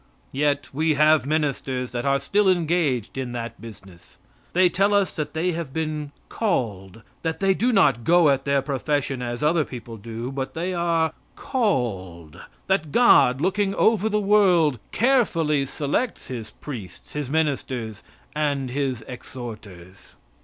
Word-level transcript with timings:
Yet 0.31 0.67
we 0.73 0.95
have 0.95 1.27
ministers 1.27 1.91
that 1.91 2.07
are 2.07 2.19
still 2.19 2.49
engaged 2.49 3.19
in 3.19 3.33
that 3.33 3.61
business. 3.61 4.17
They 4.53 4.67
tell 4.67 4.95
us 4.95 5.15
that 5.15 5.35
they 5.35 5.51
have 5.51 5.73
been 5.73 6.11
"called;" 6.27 7.03
that 7.21 7.39
they 7.39 7.53
do 7.53 7.71
not 7.71 8.03
go 8.03 8.27
at 8.31 8.43
their 8.43 8.63
profession 8.63 9.21
as 9.21 9.43
other 9.43 9.63
people 9.63 9.97
do, 9.97 10.31
but 10.31 10.55
they 10.55 10.73
are 10.73 11.13
"called;" 11.35 12.39
that 12.65 12.91
God, 12.91 13.41
looking 13.41 13.75
over 13.75 14.09
the 14.09 14.19
world, 14.19 14.79
carefully 14.91 15.67
selects 15.67 16.29
His 16.29 16.49
priests, 16.49 17.13
His 17.13 17.29
ministers, 17.29 18.01
and 18.35 18.71
His 18.71 19.03
exhorters. 19.07 20.15